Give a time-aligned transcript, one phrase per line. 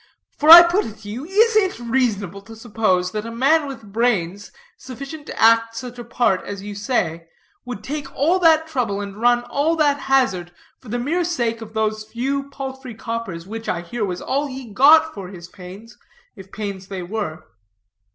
[0.39, 3.93] For I put it to you, is it reasonable to suppose that a man with
[3.93, 7.27] brains, sufficient to act such a part as you say,
[7.65, 11.75] would take all that trouble, and run all that hazard, for the mere sake of
[11.75, 15.99] those few paltry coppers, which, I hear, was all he got for his pains,
[16.35, 17.43] if pains they were?"